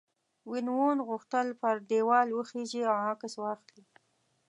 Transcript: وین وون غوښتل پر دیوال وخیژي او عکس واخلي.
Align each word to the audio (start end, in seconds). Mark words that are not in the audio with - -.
وین 0.49 0.67
وون 0.73 0.97
غوښتل 1.07 1.47
پر 1.61 1.75
دیوال 1.89 2.27
وخیژي 2.37 2.81
او 2.91 2.95
عکس 3.09 3.33
واخلي. 3.39 3.83